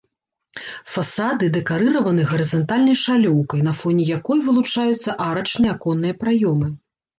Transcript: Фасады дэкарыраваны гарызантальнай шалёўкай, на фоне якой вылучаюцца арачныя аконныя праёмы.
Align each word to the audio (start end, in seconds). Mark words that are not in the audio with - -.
Фасады 0.93 1.49
дэкарыраваны 1.57 2.23
гарызантальнай 2.31 2.97
шалёўкай, 3.03 3.59
на 3.69 3.73
фоне 3.83 4.03
якой 4.17 4.43
вылучаюцца 4.49 5.09
арачныя 5.29 5.71
аконныя 5.81 6.21
праёмы. 6.27 6.67